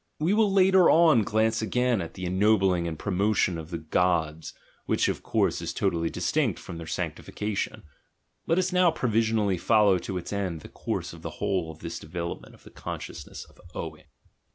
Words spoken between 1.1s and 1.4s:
84 THE GENEALOGY OF MORALS